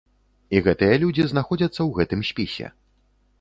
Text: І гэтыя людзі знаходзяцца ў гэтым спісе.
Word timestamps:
І 0.55 0.61
гэтыя 0.67 0.95
людзі 1.03 1.25
знаходзяцца 1.33 1.75
ў 1.75 1.89
гэтым 2.01 2.25
спісе. 2.31 2.73